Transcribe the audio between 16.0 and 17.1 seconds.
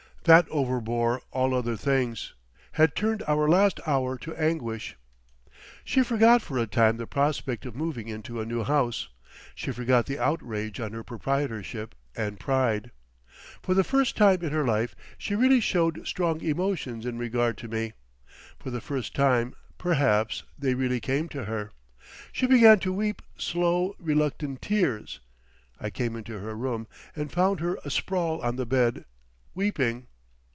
strong emotions